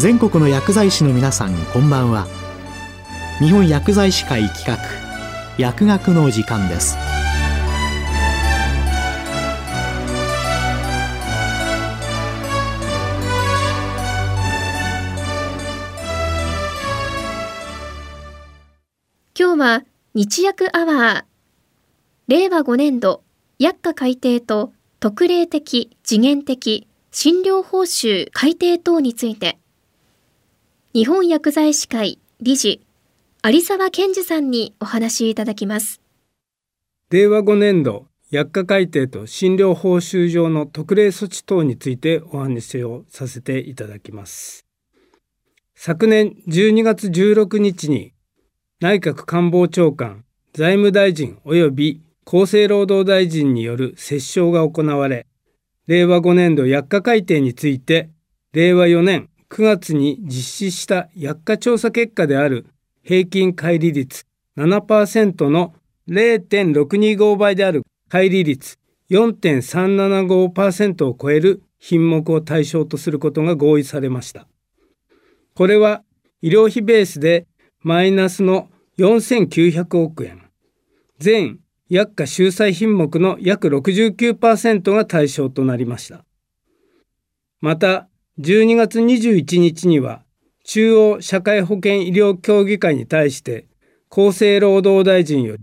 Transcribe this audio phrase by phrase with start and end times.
[0.00, 2.26] 全国の薬剤師の皆さんこんばんは。
[3.38, 4.78] 日本薬剤師会企画
[5.58, 6.96] 薬学の時間です。
[19.38, 21.24] 今日は日薬アワー
[22.28, 23.22] 令和5年度
[23.58, 29.59] 薬価改定と特例的次元的診療報酬改定等について
[30.92, 32.80] 日本薬剤師会理事
[33.44, 36.00] 有沢健二さんにお話しいただきます。
[37.10, 44.66] 令和5年度薬価改定と診療報酬上の特例措置等についてお話をさせていただきます。
[45.76, 48.12] 昨年12月16日に
[48.80, 55.28] 内閣官房長官財務大臣及び厚生労働大臣による折衝が行われ
[55.86, 58.10] 令和5年度薬価改定について
[58.52, 60.32] 令和4年9月に実
[60.68, 62.66] 施した薬価調査結果である
[63.02, 64.24] 平均乖離率
[64.56, 65.74] 7%の
[66.08, 68.78] 0.625倍である乖離率
[69.10, 74.46] 4.375%を超える品目を対象とすることが合意されました。
[75.54, 76.02] これは
[76.42, 77.46] 医療費ベースで
[77.82, 80.42] マイナスの4900億円、
[81.18, 86.24] 全薬価収載品目の約69%が対象となりました。
[87.60, 88.09] また、
[88.40, 90.22] 12月21日には
[90.64, 93.66] 中央社会保険医療協議会に対して
[94.10, 95.62] 厚生労働大臣より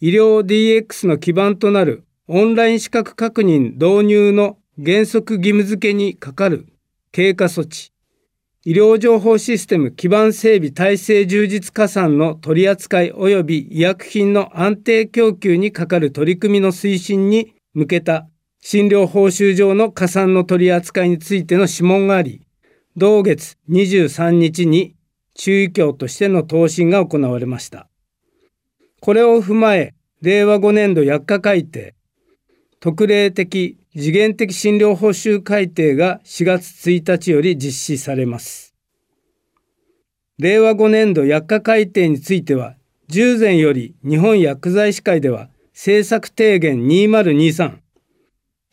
[0.00, 6.66] 医療 DX の基盤となるオンライン資格確認導入の原則義務付けにかかる
[7.10, 7.90] 経過措置
[8.66, 18.28] 医療情報システム基盤整備体制充実加算の取り扱い及び医薬品の安定供給にかかる取り組みの推進に向けた
[18.66, 22.46] 診療報酬上の加算の取り扱いについての諮問があり、
[22.96, 24.94] 同月23日に
[25.34, 27.88] 注意協としての答申が行われました。
[29.00, 31.94] これを踏まえ、令和5年度薬価改定、
[32.80, 38.74] 特例的次元的診療報酬改定が4月1日より実施されます。
[40.38, 42.76] 令和5年度薬価改定については、
[43.08, 47.83] 従前より日本薬剤師会では政策提言2023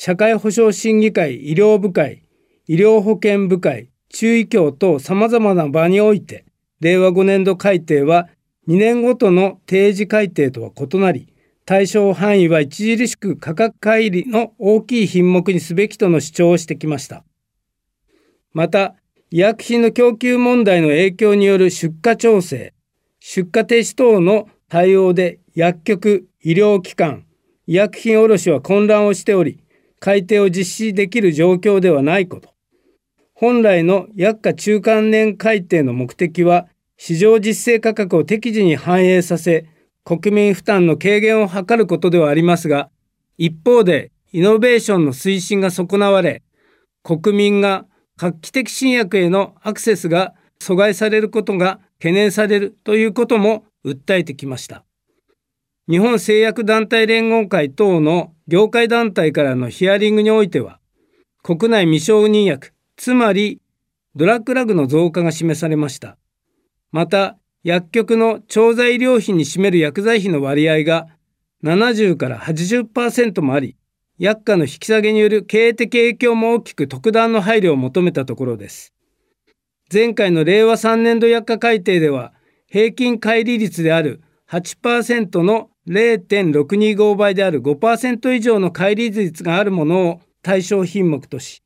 [0.00, 2.22] 社会保障審議会、医療部会、
[2.68, 6.44] 医療保険部会、注意協等様々な場において、
[6.78, 8.28] 令和5年度改定は
[8.68, 17.24] 2年ごとの定時改定とは異なり、対象範囲は著しく価格乖離の大きい品目にすべきとの主張をしてきました。
[18.52, 18.94] また、
[19.32, 22.72] 医薬品の供給問題の影響による出荷調整、
[23.18, 27.24] 出荷停止等の対応で薬局、医療機関、
[27.66, 29.58] 医薬品卸は混乱をしており、
[30.00, 32.50] 改定を実施できる状況ではないこと。
[33.34, 36.66] 本来の薬価中間年改定の目的は、
[36.96, 39.66] 市場実勢価格を適時に反映させ、
[40.04, 42.90] 国民負担の軽減を図ることではありますが、
[43.36, 46.42] 一方でイノベーションの推進が損なわれ、
[47.02, 54.84] 国民が画期的新薬へのアクセスが阻害されることが懸念されるということも訴えてきました。
[55.88, 60.80] 日本製薬団体連合会等の業界団体からのヒアリングにおいては、
[61.42, 63.62] 国内未承認薬、つまり
[64.14, 66.18] ドラッグラグの増加が示されました。
[66.92, 71.06] また、薬局の調剤料費に占める薬剤費の割合が
[71.64, 73.74] 70から80%もあり、
[74.18, 78.92] 薬価の引き下げによる経営的影響も大きく特段の配慮を求めたところです。
[79.90, 82.34] 前回の令和3年度薬価改定では、
[82.66, 84.20] 平均乖離率である
[84.50, 91.62] 8%の0.625倍である5%以上の乖離率があるものを対象品目とし、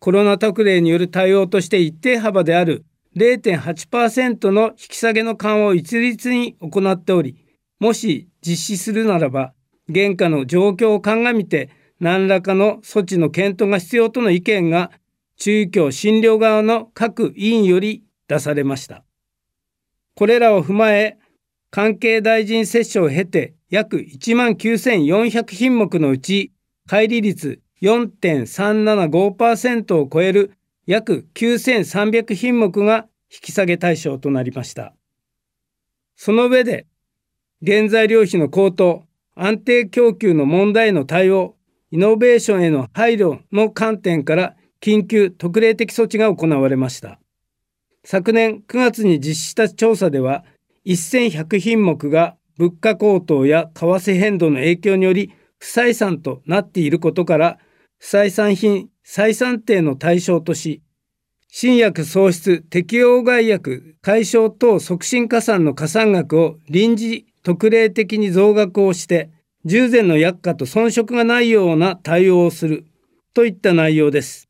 [0.00, 2.84] コロナ特例による対応として一定幅である
[3.16, 7.36] 0.8%の引き下げの緩和を一律に行っており、
[7.78, 9.52] もし実施するならば、
[9.88, 14.90] 現下の状況を鑑みて何らかの措置の検討が必要との意見が
[15.36, 19.04] 中医協診療側の各委員より出されました。
[20.14, 21.18] これらを踏まえ、
[21.72, 26.52] 関係大臣折衝を経て約1万9400品目のうち
[26.86, 30.52] 乖離率4.375%を超える
[30.84, 34.92] 約9300品目が引き下げ対象となりました。
[36.14, 36.84] その上で、
[37.66, 41.56] 原材料費の高騰、安定供給の問題への対応、
[41.90, 47.18] イノベーションへの配慮の観点から緊急特例的措置が行われました。
[48.04, 50.44] 昨年9月に実施した調査では、
[50.86, 57.58] 1100品目が物価高騰や為替変動の影響により不採算となっていることから
[57.98, 60.82] 不採算品再算定の対象とし
[61.48, 69.30] 新薬創出適用外薬解消等促進加算の加算額を臨時特例的に増額をして
[69.64, 72.86] 従前の薬価と遜色がないような対応をする
[73.34, 74.48] といった内容です。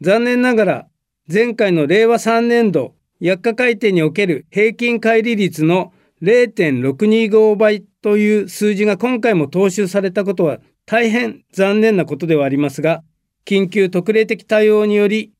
[0.00, 0.86] 残念ながら
[1.32, 13.02] 前回の令和3年度薬価改定における平均乖離率の0.625倍という数字が今回も踏襲されたことは大変残念なことではありますが、
[13.44, 15.32] 緊急特例的対応により、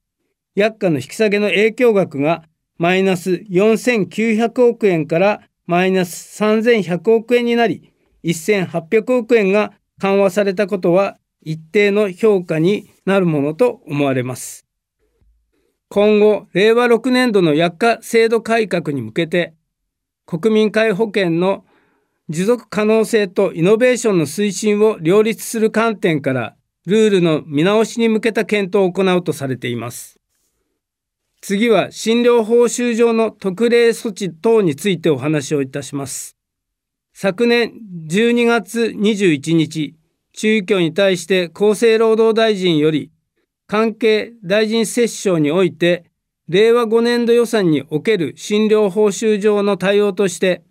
[0.55, 2.45] 薬価の引き下げの影響額が
[2.77, 7.93] マイナス4900億円からマイナス3100億円になり、
[8.25, 14.70] 1800億円が緩和されたことは一定の評価になるものと思われます。
[15.93, 19.55] 今後、令和6年度の薬価制度改革に向けて、
[20.25, 21.65] 国民皆保険の
[22.29, 26.55] 持続可能性とイノベーションの推進を両立する観点から、
[26.87, 30.21] ルールの見直しに向けた検討を行うとされています。
[31.41, 36.37] 次は診療報酬上の特例措置等についてお話をいたします。
[37.15, 37.73] 昨年
[38.07, 39.97] 12月21日、
[40.35, 43.11] 中医協に対して厚生労働大臣より
[43.71, 46.11] 関係大臣折衝において、
[46.49, 50.65] 令和5年度予算における診療報酬上の対応として、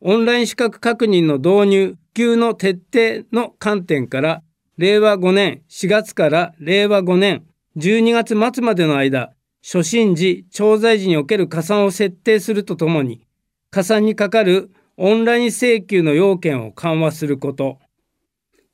[0.00, 4.42] オンライン資格確認の導入、普及の徹底の観点から、
[4.76, 7.42] 令和5年4月から令和5年
[7.76, 13.26] 12月末までの間、初診時、調剤時における加算を設定するとともに、
[13.72, 17.80] 加算にかかるオンライン請求の要件を緩和すること、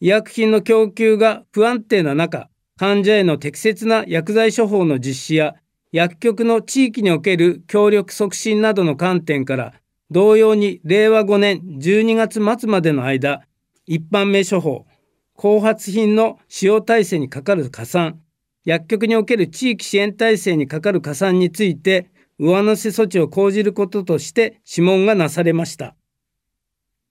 [0.00, 5.54] 医薬品の供給が不安定な中、患者への適切な薬剤処方の実施や
[5.92, 9.74] 薬局の地域における協力促進などの観点から
[10.10, 13.42] 同様に令和5年12月末までの間
[13.86, 14.86] 一般名処方
[15.36, 18.20] 後発品の使用体制にかかる加算
[18.64, 25.94] 薬局における地域支援体制にかかる加算について上乗せ措置を講じることとして諮問がなされました。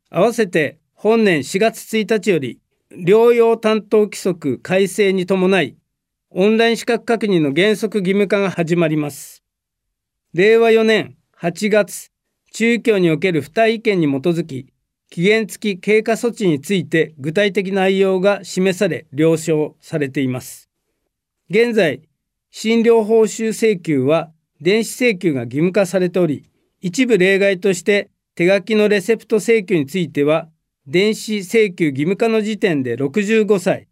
[0.09, 2.59] 合わせて本年4月1日より
[2.95, 5.75] 療養担当規則改正に伴い、
[6.29, 9.43] オンライン資格確認の原則義務化が始まります。
[10.33, 12.11] 令和4年8月、
[12.51, 14.67] 中教における付帯意見に基づき、
[15.09, 20.69] 期限付き経過措置について具体的内容が示され、了承されています。
[21.49, 22.01] 現在、
[22.51, 24.31] 診療報酬請求は
[24.61, 26.49] 電子請求が義務化されており、
[26.79, 30.49] 一部例外として手書きのレセプト請求については
[30.85, 33.87] 電子請求義務化の時点で65歳、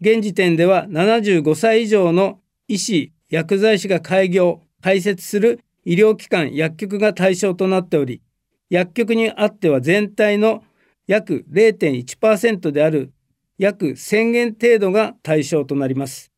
[0.00, 2.38] 現時点では75歳以上の
[2.68, 8.22] 医師、薬剤師が開業、開設する医療機関、薬局が対象となっており、
[8.70, 10.62] 薬局にあっては全体の
[11.08, 13.12] 約0.1%である
[13.58, 16.30] 約1000件程度が対象となります。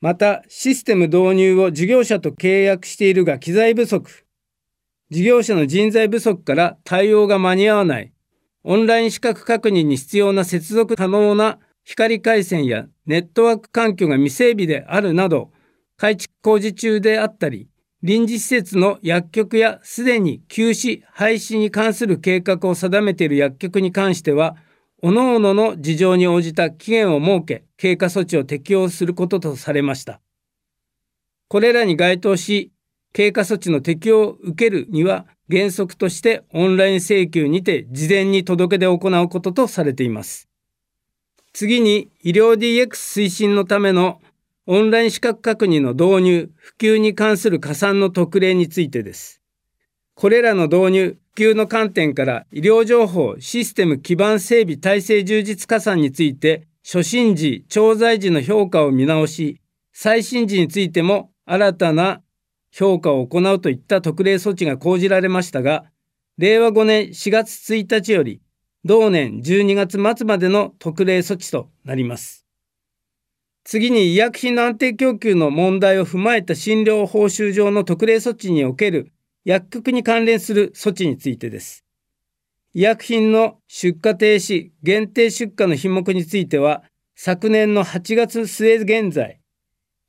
[0.00, 4.24] また、システム導入を事業者と契約しているが機材不足、
[5.10, 8.12] 事業者の人材不足から対応が間に合わない。
[8.64, 15.50] オンライン資格確認に必要な接続可能な光回線やネットワーク環境が未整備であるなど、
[15.96, 17.68] 改築工事中であったり、
[18.02, 24.56] 臨時施設の薬局やすでに休止、廃止に関する計画を定めている薬局に関しては、
[25.00, 30.20] 各々の事情に応じた期限を設け、経過措置を適用することとされました。
[31.48, 32.72] これらに該当し、
[33.12, 40.48] 経過措置の適用を受けるには、原則としてオンライン請求にて事前に届け出を行うこととされています。
[41.52, 44.22] 次に医療 DX 推進のための
[44.66, 49.42] オンライン資格確認の導入、普及に関する加算の特例についてです。
[50.14, 59.60] これらの導入、普及の観点から医療情報システム基盤整備体制充実加算について初診時、調剤時の評価を見直し、
[59.92, 62.22] 最新時についても新たな
[62.72, 65.84] 評価を行うといった特例措置が講じられましたが、
[66.38, 68.40] 令和5年4月1日より
[68.84, 72.46] 同年12月末までの特例措置となります。
[73.64, 79.12] 次に医薬品の安定供給の問題を踏まえた診療報酬上の特例措置における
[79.44, 81.84] 薬局に関連する措置についてです。
[82.74, 86.82] 医薬品の出荷停止、限定出荷の品目については、
[87.14, 89.40] 昨年の8月末現在、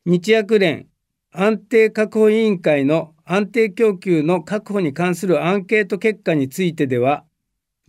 [0.06, 0.88] 日薬連
[1.36, 7.26] 安定確保委員会の安定供給の確保に関するアンケート結果についてでは、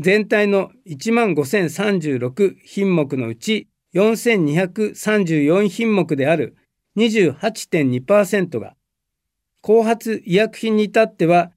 [0.01, 6.57] 全体の1万5036品目のうち4234品目である
[6.97, 8.75] 28.2%が、
[9.61, 11.53] 後発医薬品に至っては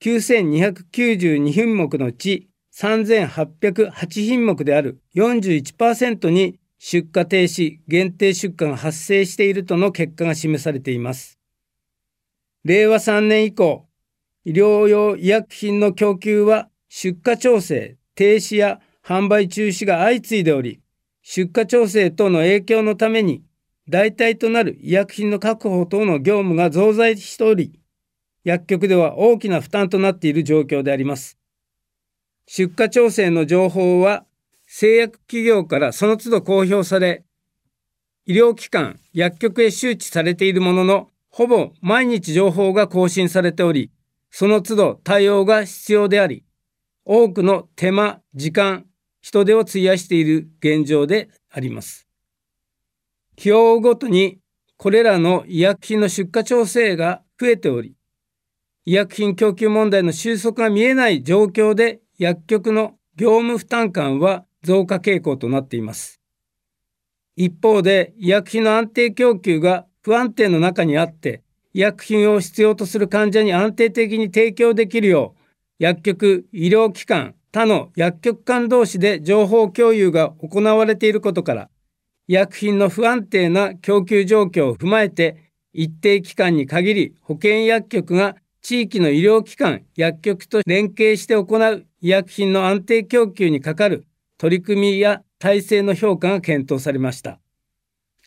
[0.00, 11.38] 9292品目のうち3808品目である41%に出荷停止、限定出荷が発生しているとの結果が示されています。
[12.64, 13.86] 令和3年以降、
[14.44, 20.80] 医療用医薬品の供給は出荷調整、停止や販売中止が相次いでおり、
[21.22, 23.42] 出荷調整等の影響のために、
[23.88, 27.80] 代替となる医薬品の確保等の業務が増大しており、
[28.44, 31.38] 薬局では大きな負担となっている状況であります。
[32.46, 34.24] 出荷調整の情報は
[34.70, 37.24] 製薬企業からその都度公表され、
[38.26, 43.90] 医療機関、薬局へ周知されているものの、ほぼ毎日情報が更新されており、
[44.30, 46.44] その都度対応が必要であり、
[47.06, 48.84] 多くの手間、時間、
[49.22, 52.06] 人手を費やしている現状であります。
[53.36, 54.38] 日を追うごとに
[54.76, 57.94] これらの医薬品の出荷調整が増えており、
[58.84, 66.20] 医薬品供給問題の収束が見えない状況で薬局の業務負担感は増加傾向となっています。
[67.36, 75.42] 一方で医薬品の安定供給が不安定の中にあって医薬品を必要とする患者に安定的に提供できるよう
[75.78, 81.70] 薬局、医療機関、他の薬局間同士で情報共有が行われていることから
[82.26, 94.04] 医薬品の不安定な供給状況を踏まえて一定期間に限り保健薬局が地域の医療機関、薬局と連携して行う医薬品の安定供給にかかる
[94.38, 97.40] 取り組みや体制の評価が検討されました。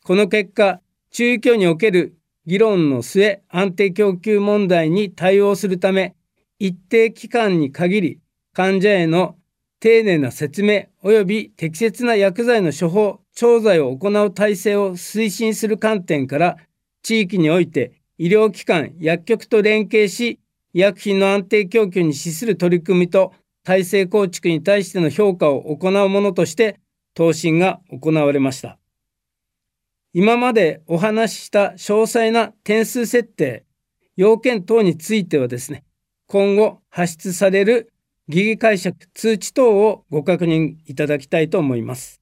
[0.04, 2.16] この結果、中医協における
[2.46, 6.16] 議論の末、安定供給問題に対応するため、
[6.60, 8.20] 一定期間に限り
[8.54, 9.36] 患者への
[9.80, 16.58] 丁寧な説明及び適切な薬剤の処方、調剤を行う体制を推進する観点から、
[17.04, 20.40] 地域において医療機関、薬局と連携し、
[20.74, 26.80] 医薬品の安定供給に資する取り組みと体制構築に対しての評価を行うものとして
[27.14, 28.78] 答申が行われました。
[30.14, 33.66] 今までお話しした詳細な点数設定、
[34.18, 35.86] 要件等についてはですね、
[36.28, 37.94] 今後発出される
[38.28, 42.22] 疑義解釈通知等をご確認いただきたいと思います。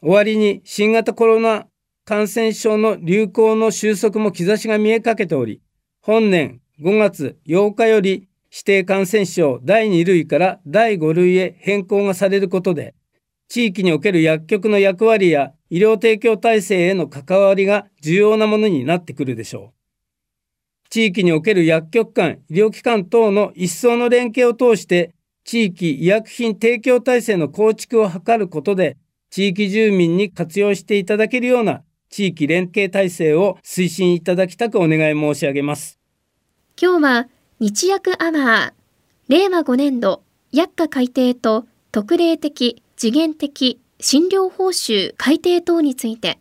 [0.00, 1.66] 終わりに新型コロナ
[2.04, 5.62] 感染症の流行の収束も兆しが見えかけており、
[6.02, 12.94] 本年5月8日より指定感染症第2類から第5類へ変更がされることで、
[13.48, 20.88] 地域における薬局の役割や医療提供体制への関わりが重要なものになってくるでしょう。
[20.88, 28.96] 地域における薬局間、医療機関等の一層の連携を通して、地域医薬品提供体制の構築を図ることで、
[29.30, 35.98] 地域住民に活用していただけるような地域連携体制を推進いただきたくお願い申し上げます。
[36.80, 37.28] 今日は
[37.66, 38.72] 日薬アワー
[39.28, 46.38] 令和5年度薬価改定と特例的次元的診療報酬改定等について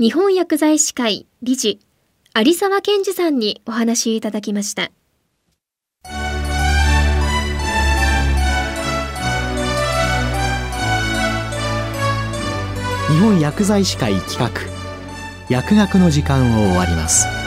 [0.00, 1.78] 日本薬剤師会理事
[2.34, 4.90] 有沢健二さんにお話いただきました。
[13.12, 14.50] 日本薬剤師会企画
[15.48, 17.39] 薬学の時間を終わります